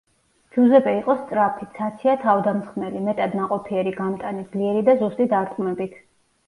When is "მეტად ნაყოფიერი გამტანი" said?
3.11-4.51